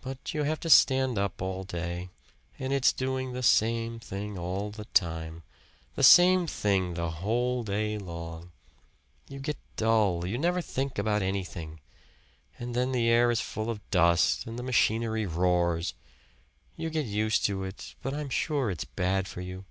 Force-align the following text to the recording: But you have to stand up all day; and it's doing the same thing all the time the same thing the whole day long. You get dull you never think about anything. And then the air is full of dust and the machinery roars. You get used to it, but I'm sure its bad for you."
But 0.00 0.34
you 0.34 0.42
have 0.42 0.58
to 0.58 0.68
stand 0.68 1.16
up 1.18 1.40
all 1.40 1.62
day; 1.62 2.08
and 2.58 2.72
it's 2.72 2.92
doing 2.92 3.32
the 3.32 3.44
same 3.44 4.00
thing 4.00 4.36
all 4.36 4.72
the 4.72 4.86
time 4.86 5.44
the 5.94 6.02
same 6.02 6.48
thing 6.48 6.94
the 6.94 7.08
whole 7.10 7.62
day 7.62 7.96
long. 7.96 8.50
You 9.28 9.38
get 9.38 9.58
dull 9.76 10.26
you 10.26 10.36
never 10.36 10.60
think 10.62 10.98
about 10.98 11.22
anything. 11.22 11.78
And 12.58 12.74
then 12.74 12.90
the 12.90 13.08
air 13.08 13.30
is 13.30 13.40
full 13.40 13.70
of 13.70 13.88
dust 13.92 14.46
and 14.48 14.58
the 14.58 14.64
machinery 14.64 15.26
roars. 15.26 15.94
You 16.76 16.90
get 16.90 17.06
used 17.06 17.44
to 17.44 17.62
it, 17.62 17.94
but 18.02 18.12
I'm 18.12 18.30
sure 18.30 18.68
its 18.68 18.84
bad 18.84 19.28
for 19.28 19.42
you." 19.42 19.64